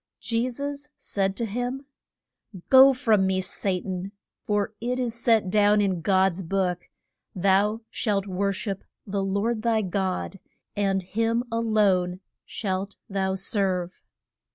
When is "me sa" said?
3.27-3.79